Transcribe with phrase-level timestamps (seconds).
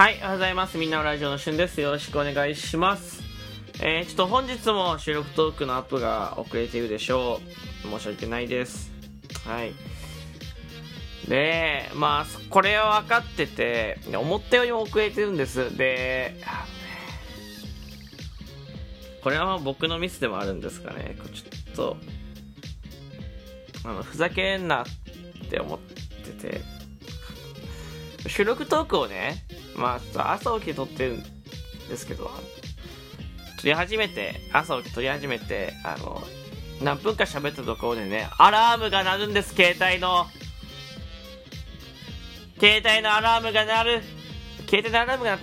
[0.00, 0.78] はい、おはようございます。
[0.78, 1.78] みんなのラジオのしゅんです。
[1.82, 3.22] よろしくお願いします。
[3.82, 7.42] えー、ちょっと本日も収録トークのアップが遅れているでしょ
[7.84, 7.98] う。
[7.98, 8.90] 申し訳ないです。
[9.44, 9.74] はい。
[11.28, 15.76] で、まあ、これは分かってて、思ったよりも遅れてるんです。
[15.76, 16.34] で、
[19.22, 21.14] これは僕のミスでもあるんですかね。
[21.34, 21.96] ちょっと、
[23.84, 26.79] あの、ふざけんなって思ってて、
[28.26, 29.44] 収録トークをね、
[29.76, 31.22] まあ、ちょっと朝起きて撮ってるん
[31.88, 32.30] ですけど、
[33.58, 36.22] 撮り始めて、朝起き撮り始めて、あの、
[36.82, 40.26] 何分か喋ったところでね、アラームが鳴るんです、携帯の。
[42.58, 44.02] 携帯のアラームが鳴る。
[44.68, 45.38] 携帯のアラームが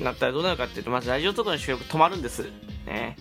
[0.00, 2.42] 鳴ったらどうなるかっていうと、まずラジオトークの収録止まるんです。
[2.86, 3.16] ね。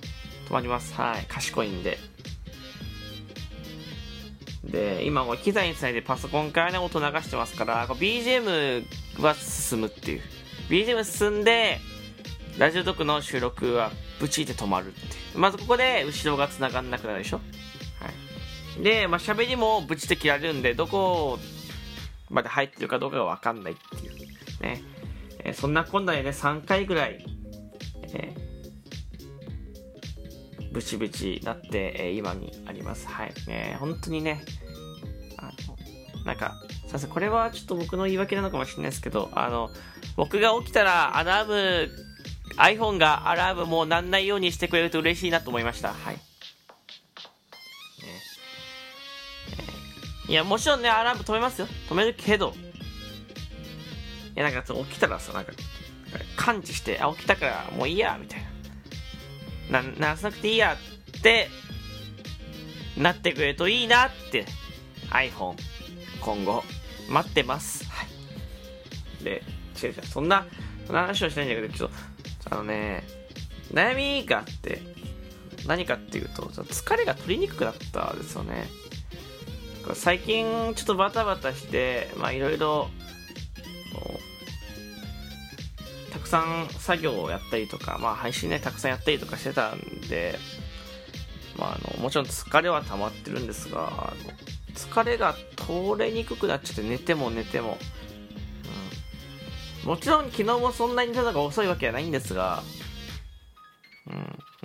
[0.47, 0.93] 止まります。
[0.93, 1.25] はい。
[1.27, 1.97] 賢いんで。
[4.63, 8.85] で、今機材につないでパソコンからね、音流してますから、BGM
[9.21, 10.21] は進むっていう。
[10.69, 11.79] BGM 進んで、
[12.57, 14.99] ラジオトークの収録はブチって止まるって。
[15.35, 17.37] まずここで後ろが繋がんなくなるでしょ？
[17.37, 17.43] は
[18.79, 18.83] い。
[18.83, 21.39] で、まあ喋りもブチって切られるんで、どこ
[22.29, 24.13] まで入ってるかどうかがわかんないっていう。
[24.61, 24.81] ね。
[25.39, 27.25] えーそんなこんなでね、3回ぐらい、
[28.13, 28.42] えー
[30.73, 33.07] ブチブチなって、えー今にあります。
[33.07, 33.33] はい。
[33.47, 34.43] えー本当にね、
[35.37, 36.55] あの、なんか、
[36.87, 39.69] すいません、これはちょっと僕の言い訳なのかもしれないですけど、あの、
[40.15, 41.89] 僕が起きたらアラーム、
[42.57, 45.93] iPhone がアラームもうなんないようにしてくれると嬉しいなと思いました。
[45.93, 46.17] はい。
[50.27, 51.67] いや、もちろんね、アラーム止めますよ。
[51.89, 52.53] 止めるけど、
[54.35, 55.51] いや、なんか、起きたらさ、なんか、
[56.37, 58.52] 感知して、あ、起きたからもういいや、みたいな。
[59.69, 60.75] な、ならさなくていいや
[61.17, 61.49] って、
[62.97, 64.45] なってくれるといいなって、
[65.09, 65.55] iPhone、
[66.21, 66.63] 今後、
[67.09, 67.85] 待ってます。
[67.89, 68.05] は
[69.21, 69.23] い。
[69.23, 69.43] で、
[69.81, 70.45] 違う違う、そんな、
[70.85, 71.89] そんな話をしたいんだけど、ちょっ
[72.43, 73.03] と、あのね、
[73.71, 74.81] 悩みがあって、
[75.67, 78.67] 何かっていうと、疲れが取りにくくなったんですよね。
[79.93, 82.89] 最近、ちょっとバタバタして、まあいろいろ、
[86.33, 89.79] さん作業をやったりとか、まあ配信ね、たくさんやったりとかしてたん
[90.09, 90.39] で、
[91.59, 94.13] まああの、もちろん疲れは溜まってるんですが、
[94.73, 97.77] 疲れが通れにくくなっちゃって寝ても寝ても、
[99.83, 102.63] うん、もちろん昨日もそんなに寝たのが遅いわけはないんですが、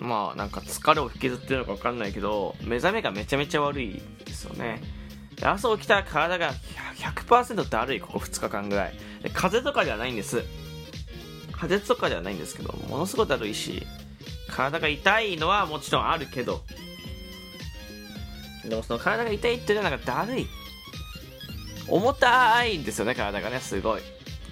[0.01, 4.81] うん、まあなんか疲れを引きずってるのか分かんないけど目覚めがめちゃめちゃ悪いですよね。
[5.37, 6.53] で朝起きたら体が
[6.97, 8.95] 100%だるいここ2日間ぐらい。
[9.23, 10.43] で風邪とかではないんです。
[11.59, 13.87] 風邪とかではないんですけどものすごいだるいし
[14.49, 16.63] 体が痛いのはもちろんあるけど
[18.69, 20.47] でもその体が痛いっていうのはなんかだるい。
[21.89, 24.03] 重たいんですよね体がねすごい。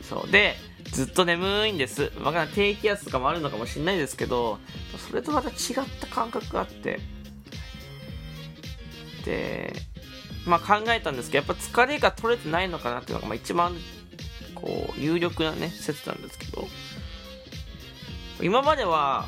[0.02, 0.30] そう。
[0.30, 2.12] でずっと眠いんです。
[2.22, 4.58] わから低気圧とかもあるのかもしれないですけど
[5.08, 5.56] それとまた違っ
[6.00, 7.00] た感覚があって。
[9.24, 9.74] で
[10.46, 13.74] まあ考えたんですけどやっぱ疲れが取れてないのかなっていうのが、まあ、一番
[14.54, 16.66] こう有力なね説なんですけど。
[18.42, 19.26] 今までは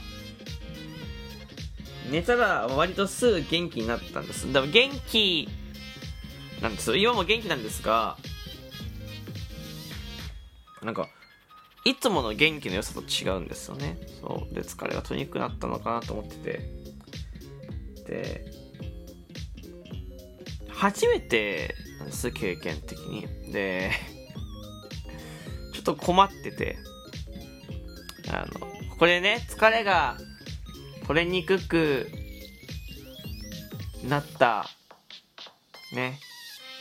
[2.10, 4.52] 寝たら割とすぐ元気になったんです。
[4.52, 5.48] だから元気
[6.62, 6.96] なんですよ。
[6.96, 8.16] 今も元気なんですが
[10.82, 11.08] なんか
[11.84, 13.98] いつもの元気の良さと違うんですよね。
[14.20, 14.54] そう。
[14.54, 16.78] で疲れが取りにくくなったのかなと思ってて。
[18.06, 18.44] で
[20.68, 23.26] 初めてなんです経験的に。
[23.52, 23.90] で
[25.74, 26.76] ちょっと困ってて。
[28.30, 30.16] あのここでね疲れが
[31.06, 32.10] 取れにくく
[34.04, 34.66] なった
[35.94, 36.18] ね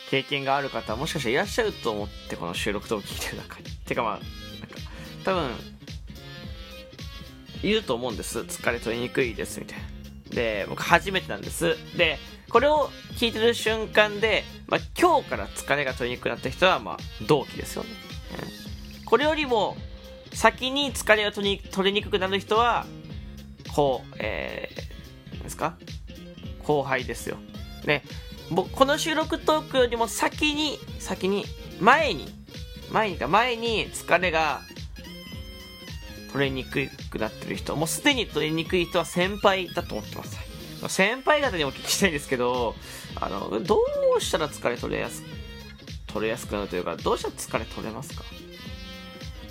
[0.09, 3.65] 経験がある方もしかしたらいらっしゃると思ってこの収録と聞いてる中に。
[3.85, 4.27] てかまあなんか
[5.25, 5.51] 多分
[7.61, 8.39] いると思うんです。
[8.39, 9.85] 疲れ取りにくいですみたいな。
[10.31, 11.75] で僕初めてなんです。
[11.95, 12.17] で
[12.49, 16.97] これを聞いてる瞬間で、まあ、今日から疲れが取りにくくなった人はまあ
[17.27, 17.89] 同期ですよね、
[18.41, 18.67] うん
[19.07, 19.77] これよりも
[20.37, 22.85] 先に疲れが取り取りにくくなる人は
[23.75, 25.77] こうえー、ですか？
[26.63, 27.37] 後輩ですよ。
[27.85, 28.03] ね。
[28.51, 31.45] 僕この収録トークよりも先に先に
[31.79, 32.27] 前に
[32.91, 34.61] 前にか前に疲れが
[36.31, 40.37] 取れにくくなってる人もうすでに取りにくい人は先輩だと思ってます。
[40.87, 42.75] 先輩方にお聞きしたいんですけど
[43.15, 43.79] あのど
[44.15, 45.23] うしたら疲れ取れやす
[46.05, 48.23] 取れやすくなるというかどうしたら疲れ取れますか？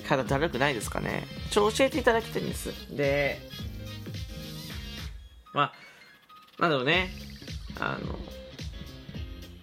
[0.06, 1.26] 体だるくないですかね？
[1.50, 2.97] ちょ教えていただきたいんです。
[2.97, 3.41] で
[5.53, 5.73] ま
[6.58, 7.11] あなんだろうね
[7.79, 8.19] あの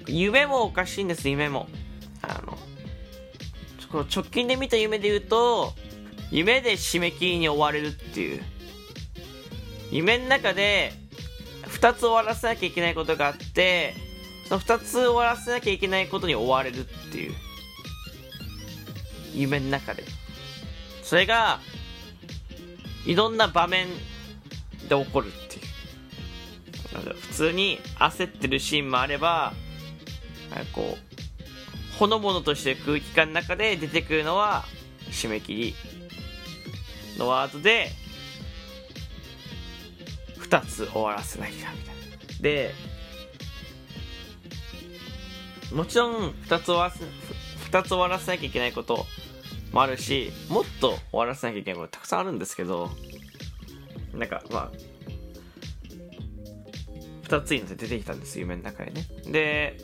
[0.07, 1.67] 夢もおかしいんです夢も。
[2.21, 2.57] あの
[3.93, 5.73] 直近で見た夢で言うと
[6.31, 8.43] 夢で締め切りに追われるっていう。
[9.91, 10.93] 夢の中で
[11.67, 13.93] 2つ終わらせなきゃいけないことがあって
[14.49, 17.35] その2つ終わらせなきゃいけないことに追われるっていう。
[19.35, 20.03] 夢の中で。
[21.13, 21.59] それが
[23.05, 23.87] いろんな場面
[24.89, 27.13] で起こるっていう。
[27.13, 29.53] 普通に焦ってるシーンもあれば
[30.71, 34.65] こうほのぼのとして空気感の中で出てくるのは
[35.11, 35.75] 締め切り
[37.19, 37.91] のワードで
[40.39, 42.41] 2つ終わらせなきゃみたいな。
[42.41, 42.73] で
[45.71, 47.03] もちろん2つ終わらせ
[47.69, 49.05] 2つ終わらせなきゃいけないこと
[49.73, 52.91] もあるしもっと終わらせなきゃいけないことたくさんあるんですけど
[54.13, 54.71] なんかまあ
[57.23, 59.07] 2ついので出てきたんです夢の中でね。
[59.25, 59.77] で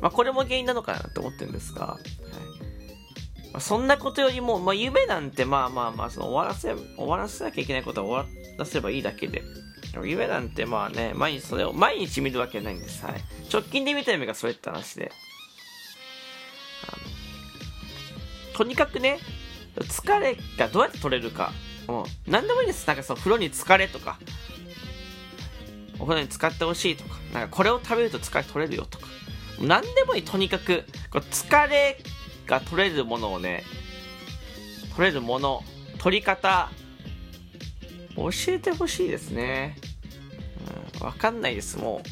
[0.00, 3.52] まあこれも原因なのかなと思ってるんですが、はい。
[3.52, 9.42] まあ、そんなことよりも、まあ、夢なんてまあまあまあその終わらせ終わらせなきゃいけないことは終わらせればいいだけで。
[10.04, 13.14] 夢なんてまあね毎日それを毎日見るわけないんです、はい、
[13.52, 15.10] 直近で見た夢がそれって話で。
[18.58, 19.20] とにかくね
[19.76, 21.52] 疲れがどうやって取れるか。
[21.86, 22.88] もう何でもいいです。
[22.88, 24.18] なんかその風呂に疲れとか
[26.00, 29.06] お風呂に使ってほしいとかなんかこれを食べると疲れ取れるよとか。
[29.60, 30.22] 何でもいい。
[30.22, 31.98] とにかくこ疲れ
[32.48, 33.62] が取れるものをね
[34.96, 35.62] 取れるもの
[35.98, 36.72] 取り方
[38.16, 39.76] 教えてほしいですね、
[40.96, 42.08] うん、分かんないですもう。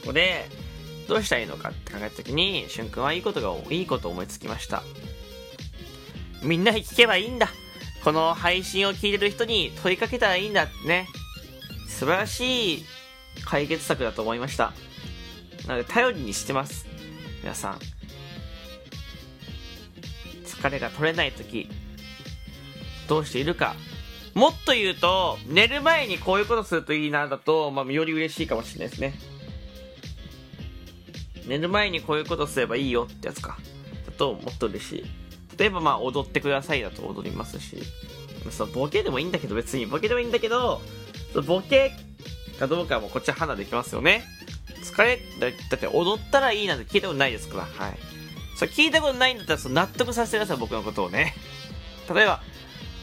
[0.00, 0.46] ここで
[1.08, 4.82] どうしたらいいのかって考えた時にしゅんくんはいいことがいいことを思いつきました。
[6.42, 7.48] みんなに聞けばいいんだ。
[8.02, 11.08] この配信を聞いてる人に問いかけたらいいんだってね。
[11.88, 12.84] 素晴らしい
[13.44, 14.72] 解決策だと思いました。
[15.66, 16.86] なので頼りにしてます。
[17.42, 17.78] 皆さん。
[20.44, 21.68] 疲れが取れない時
[23.06, 23.76] どうしているか。
[24.34, 29.14] もっと言うと寝る前にこういうことするといいなだと、まあ、より嬉しいかもしれないですね。
[31.46, 33.58] 寝る前にこういうことすればいいよってやつか。
[34.06, 35.04] だともっと嬉し
[35.56, 37.82] 例えばまあ踊ってくださいだと踊りますし。
[38.50, 39.86] そのボケでもいいんだけど別に。
[39.86, 40.82] ボケでもいいんだけど
[41.46, 41.92] ボケ
[42.58, 44.24] かどうかもこっちは判断できますよね。
[44.82, 47.64] 疲れだって踊ったらいいなんて聞いたことないですから。
[47.64, 47.98] はい。
[48.56, 51.34] それ聞いたことないんだったらその納得させてください僕のことをね。
[52.12, 52.42] 例えば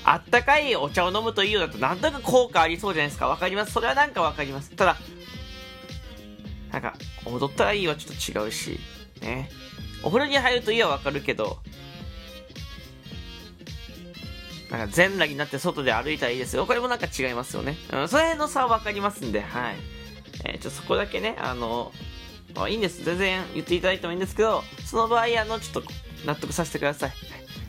[0.04, 3.28] あったかいお茶を飲むといいよだとなんとなく効果ありそうじゃないですか。
[3.28, 3.72] わかります。
[3.72, 4.72] それはなんかわかります。
[4.72, 4.98] ただ
[6.72, 6.94] なんか
[7.26, 8.80] 踊ったらいいはちょっと違うし
[9.22, 9.50] ね
[10.04, 11.60] お風呂に入るといいはわかるけど
[14.72, 16.66] なんか全裸になって外で歩いたらいいですよ。
[16.66, 17.76] これもなんか違いますよね。
[17.92, 19.76] うん、それの差は分かりますんで、はい。
[20.46, 21.92] えー、ちょっとそこだけね、あの、
[22.56, 23.04] まあ、いいんです。
[23.04, 25.92] 全然言っていただいてもいいんですけど、その場合、あの、ちょっと
[26.26, 27.10] 納得させてください。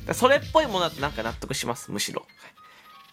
[0.06, 2.24] はい、それっぽいものだとなんか納得します、むしろ。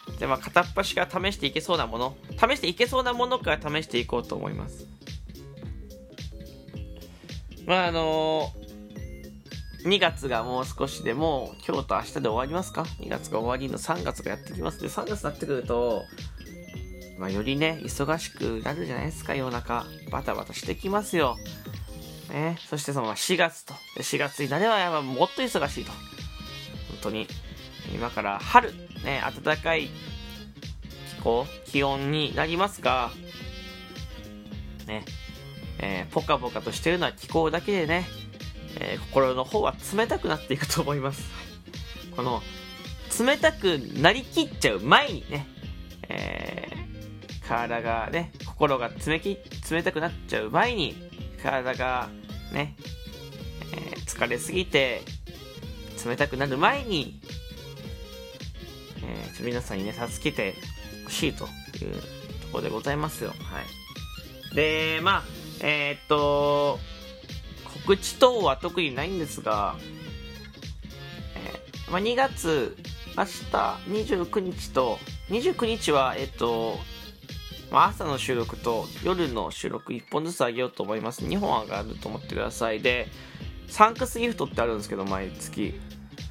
[0.08, 4.86] はい、で、まあ、片っ端から試していけそうなもの、試していけそうなものから試していこうと思います。
[7.70, 8.70] まあ、あのー
[9.86, 16.04] 2月がもう少しでも今日と明日で終わりますか ?2 月が終わりの3月がやってきますで、3月になってくると、
[17.18, 19.86] まあ、よりね、忙しくなるじゃないですか、世の中。
[20.12, 21.38] バタバタしてきますよ。
[22.30, 23.74] ね、そしてその4月と。
[23.96, 25.92] 4月になればもっと忙しいと。
[25.92, 27.28] 本当に。
[27.94, 28.74] 今から春、
[29.06, 29.88] ね、暖かい
[31.16, 33.12] 気候、気温になりますが、
[34.88, 35.06] ね、
[35.80, 38.06] えー、ポカポカとしてるのは気候だけでね、
[38.80, 41.24] えー、心の方は冷たくなっていくと思います。
[42.16, 42.42] この、
[43.20, 45.48] 冷たくなりきっちゃう前にね、
[46.10, 49.38] えー、体がね、心が冷き、
[49.72, 50.96] 冷たくなっちゃう前に、
[51.42, 52.10] 体が
[52.52, 52.76] ね、
[53.74, 55.02] えー、疲れすぎて、
[56.06, 57.22] 冷たくなる前に、
[59.04, 60.56] えー、皆さんにね、助けて
[61.06, 61.46] ほしいと
[61.84, 61.94] いう
[62.42, 63.30] ところでございますよ。
[63.30, 63.62] は
[64.52, 64.56] い。
[64.56, 66.80] で、まあ、えー、っと、
[67.86, 69.76] 告知等は特にないんですが、
[71.36, 72.78] えー、まあ、2月、
[73.18, 75.00] 明日29日と、
[75.30, 76.78] 29日は、えっ、と、
[77.72, 81.24] まあ、朝の収録と夜の収録1本ずつあげようと思います。
[81.24, 82.82] 2本上がると思ってください。
[82.82, 83.08] で、
[83.68, 85.80] サンクスギフトってあるんですけど、毎月。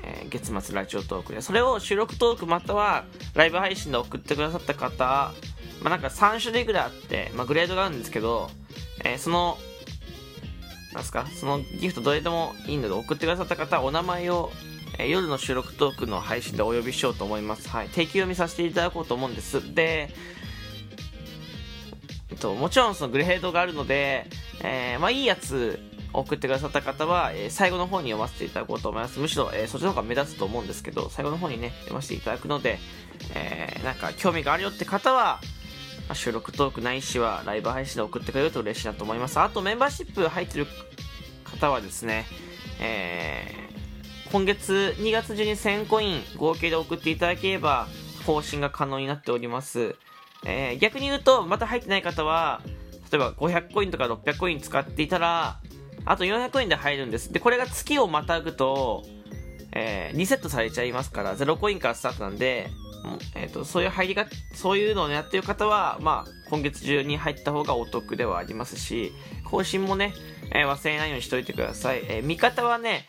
[0.03, 1.41] え、月末ラジオトークで。
[1.41, 3.05] それを収録トークまたは
[3.35, 5.33] ライブ配信で送ってくださった方、
[5.81, 8.51] まあ、なんか3種類ぐらいあって、まあ、グレードがあるんですけど、
[9.05, 9.59] えー、その
[10.95, 14.51] なんすか、そのギフトどれでもいいので送ってくださった方、お名前を、
[14.99, 17.69] えー、夜の収録トークの配信でお呼びしようと思います。
[17.69, 17.89] はい。
[17.89, 19.75] 定期読みさせていただこうと思うんです。
[19.75, 20.11] で、
[22.31, 24.27] えっと、もちろんそのグレードがあるので、
[24.63, 25.79] えー、まあいいやつ
[26.13, 29.19] 送ってくださった方は、えー最後の方に読ませていただこうと思います。
[29.19, 32.79] むしろ、えーそっちの方が目立つと思うんですけど、最後の方にね、読ませていただくので、
[33.35, 35.41] えーなんか興味があるよって方は、
[36.09, 39.39] まあ収録トークないしはライブ配信で送ってくれると嬉しいなと思います。
[39.39, 40.67] あとメンバーシップ入ってる
[41.45, 42.27] 方はですね、
[42.81, 43.69] えー
[44.31, 47.89] 今月2月中に1000コイン合計で送っていただければ
[48.27, 49.97] 更新が可能になっております。
[50.45, 52.61] えー逆に言うと、また入ってない方は、
[53.11, 55.61] 例えば500コインとか600コイン使っていたら、
[56.05, 57.33] あと400コインで入るんです。
[57.33, 59.03] で、これが月をまたぐと、
[59.73, 62.69] えーリセットされちゃいますから、0コインからスタートなんで、
[63.35, 69.13] えっ、と、そういう入りが、そういうのをやってる方は、まあ、今月中に入った方がお得ではありますし、
[69.45, 70.15] 更新もね、
[70.53, 72.01] えー忘れないようにしておいてください。
[72.05, 73.07] えー見方はね、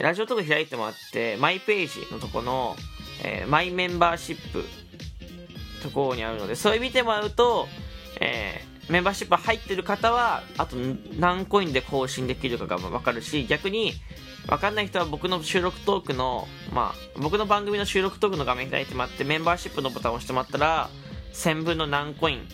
[0.00, 2.76] ラジオトーク開いてもらって、マイページのとこの、
[3.24, 4.64] えーマイメンバーシップ
[5.82, 7.68] ところにあるので、それ見てもらうと、
[8.20, 10.76] えーメンバーシップ入ってる方は、あと
[11.18, 13.92] 何コインで更新できるかがわかるし、逆に、
[14.48, 20.90] わかんない人は僕の収録トークの、まあ、僕の番組の収録トークの画面開いてもらって、メンバーシップのボタンを押してもらったら、
[21.32, 22.48] 1000分の何コイン、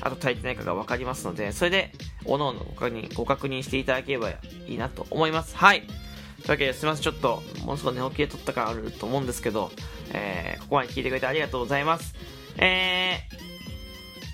[0.00, 1.92] あと足りてないかがわかりますので、それで、
[2.24, 5.56] おのおのご確認ご確認していただければいいなと思います。
[5.56, 5.82] はい。
[5.82, 9.72] というわけですみません、ちょっと、ものすごい寝起きで撮った感あると思うんですけど、
[10.12, 12.14] えーここまで聞いてくれてありがとうございます。
[12.56, 13.51] えー、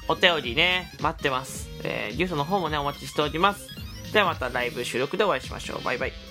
[0.08, 1.68] お便りね、待ってます。
[1.84, 3.68] えー、ニュースの方もね、お待ちしております。
[4.12, 5.82] ではまたライブ収録でお会いしましょう。
[5.82, 6.27] バイバイ。